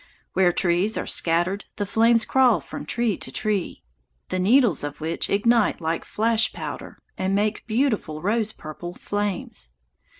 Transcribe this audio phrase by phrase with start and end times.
[0.33, 3.83] Where trees are scattered the flames crawl from tree to tree,
[4.29, 9.69] the needles of which ignite like flash powder and make beautiful rose purple flames.